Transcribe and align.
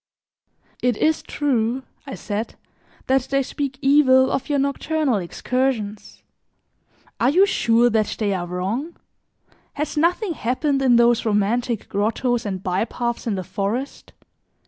"It 0.81 0.97
is 0.97 1.21
true," 1.21 1.83
I 2.07 2.15
said, 2.15 2.55
"that 3.05 3.21
they 3.29 3.43
speak 3.43 3.77
evil 3.83 4.31
of 4.31 4.49
your 4.49 4.57
nocturnal 4.57 5.17
excursions. 5.17 6.23
Are 7.19 7.29
you 7.29 7.45
sure 7.45 7.87
that 7.91 8.15
they 8.17 8.33
are 8.33 8.47
wrong? 8.47 8.95
Has 9.73 9.97
nothing 9.97 10.33
happened 10.33 10.81
in 10.81 10.95
those 10.95 11.23
romantic 11.23 11.87
grottoes 11.87 12.47
and 12.47 12.63
by 12.63 12.83
paths 12.85 13.27
in 13.27 13.35
the 13.35 13.43
forest? 13.43 14.13